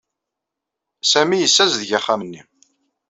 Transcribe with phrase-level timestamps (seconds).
[1.11, 2.41] Sami yessazdeg axxam-nni.